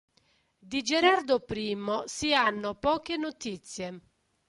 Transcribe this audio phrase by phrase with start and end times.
[0.57, 4.01] Di Gerardo I si hanno poche notizie.